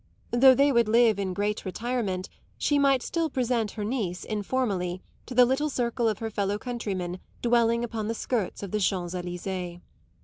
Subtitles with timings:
[0.31, 5.35] Though they would live in great retirement she might still present her niece, informally, to
[5.35, 9.79] the little circle of her fellow countrymen dwelling upon the skirts of the Champs Elysées.